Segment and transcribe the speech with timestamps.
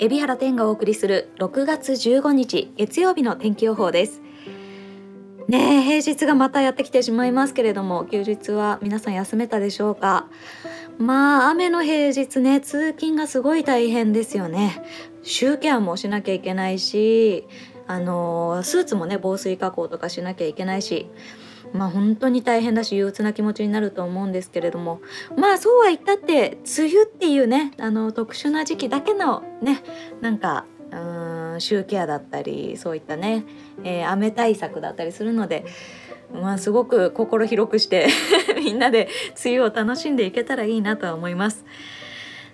[0.00, 4.20] 海老原天がお送りする6月15日月曜日の天気予報です。
[5.48, 10.28] ねえ平日がまたやってきてしまいますけれども休日は皆さん休めたでしょうか？
[10.98, 14.84] まあ雨の平日ね通勤がすごい大変ですよね。
[15.24, 17.44] シューケアもしなきゃいけないし
[17.88, 21.10] あのスーツもね防水加工とかしなきゃいけないし
[21.72, 25.00] まあ本当に大変だし憂鬱な気持ちになると思うんですけれども
[25.36, 29.82] まあそうは言ったって梅雨っていうねあの特殊な時期だけのね
[30.20, 30.96] なんかう
[31.56, 33.44] んシューケアだったりそういったね、
[33.84, 35.64] えー、雨対策だったりするので。
[36.30, 38.06] まあすごく心広くして
[38.62, 39.08] みんなで
[39.42, 41.64] 梅雨を楽しんでいけたらいいなと思います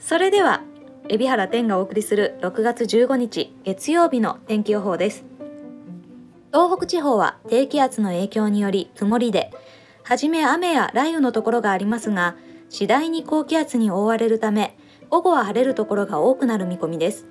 [0.00, 0.62] それでは
[1.08, 5.29] 海老原天がお送りする6月15日月曜日の天気予報です
[6.52, 9.52] 東北地方は低気圧の影響により曇りで、
[10.02, 12.36] はじめ雨や雷雨のところがありますが、
[12.68, 14.76] 次第に高気圧に覆われるため、
[15.10, 17.26] 午後は晴れるところが多くなる見込みです。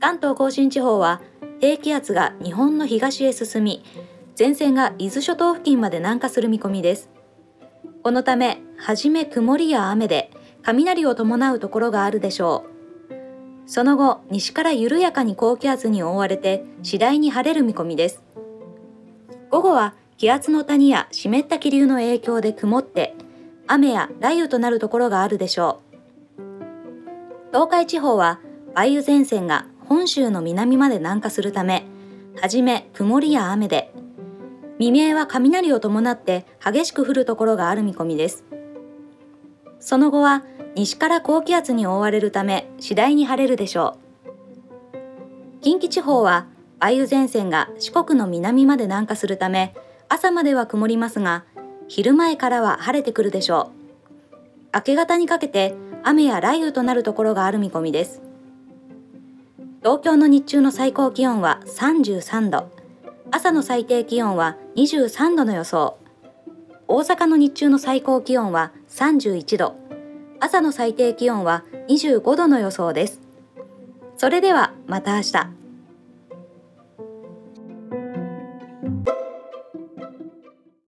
[0.00, 1.20] 関東甲信地方は
[1.60, 3.84] 低気圧が日本の東へ進み、
[4.36, 7.10] 前線が伊豆諸島付近まで南下する見込みです。
[8.02, 12.79] このため、はじめ曇りや雨で、雷を伴うところがあるでしょう。
[13.70, 18.20] その後、西から緩やかに高気圧に覆われて次第に晴れる見込みです。
[19.48, 23.14] 午後は気圧の谷や湿った気流の影響で曇って
[23.68, 25.82] 雨や雷雨となるところがあるでしょ
[26.36, 26.42] う。
[27.52, 28.40] 東海地方は
[28.74, 31.86] 梅雨前線が本州の南まで南下するため、
[32.40, 33.92] はじめ曇りや雨で、
[34.78, 38.44] 未明は雷を伴って激しく降るところがある見込みです。
[39.80, 40.44] その後は
[40.76, 43.98] 西から高気圧に覆われるため次第に晴れるでしょ
[44.94, 46.46] う近畿地方は
[46.80, 49.74] 梅雨前線が四国の南まで南下するため
[50.08, 51.44] 朝までは曇りますが
[51.88, 53.80] 昼前からは晴れてくるでしょう。
[54.72, 58.22] 明け方にかけて雨や雷雨となるところがある見込みです。
[59.80, 62.70] 東京の日中の最高気温は33度
[63.30, 65.99] 朝の最低気温は23度の予想。
[66.92, 69.76] 大阪の日中の最高気温は31度
[70.40, 73.20] 朝の最低気温は25度の予想です。
[74.16, 75.59] それではまた明日。